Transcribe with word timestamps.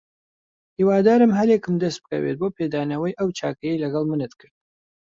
هیوادارم 0.77 1.31
هەلێکم 1.39 1.75
دەست 1.83 1.99
بکەوێت 2.03 2.37
بۆ 2.41 2.47
پێدانەوەی 2.57 3.17
ئەو 3.19 3.29
چاکەیەی 3.39 3.81
لەگەڵ 3.83 4.03
منت 4.09 4.33
کرد. 4.39 4.55